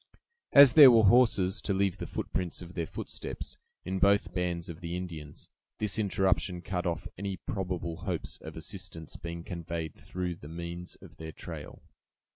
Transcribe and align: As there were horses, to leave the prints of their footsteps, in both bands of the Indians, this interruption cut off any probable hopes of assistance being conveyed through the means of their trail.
As 0.51 0.73
there 0.73 0.89
were 0.89 1.03
horses, 1.03 1.61
to 1.61 1.75
leave 1.75 1.99
the 1.99 2.07
prints 2.07 2.63
of 2.63 2.73
their 2.73 2.87
footsteps, 2.87 3.59
in 3.85 3.99
both 3.99 4.33
bands 4.33 4.67
of 4.67 4.81
the 4.81 4.97
Indians, 4.97 5.47
this 5.77 5.99
interruption 5.99 6.63
cut 6.63 6.87
off 6.87 7.07
any 7.19 7.37
probable 7.37 7.97
hopes 7.97 8.37
of 8.41 8.57
assistance 8.57 9.15
being 9.15 9.43
conveyed 9.43 9.93
through 9.93 10.37
the 10.37 10.49
means 10.49 10.95
of 11.03 11.17
their 11.17 11.31
trail. 11.31 11.83